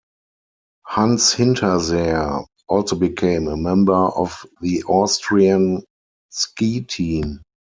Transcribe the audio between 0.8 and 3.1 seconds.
Hans Hinterseer also